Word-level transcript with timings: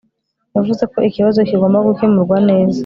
yavuze 0.55 0.83
ko 0.91 0.97
ikibazo 1.09 1.39
kigomba 1.49 1.85
gukemurwa 1.87 2.37
neza 2.49 2.79